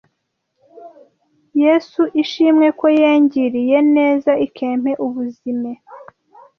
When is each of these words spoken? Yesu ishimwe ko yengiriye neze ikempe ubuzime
Yesu 1.63 2.01
ishimwe 2.23 2.67
ko 2.79 2.85
yengiriye 2.99 3.77
neze 3.95 4.31
ikempe 4.45 4.91
ubuzime 5.05 5.71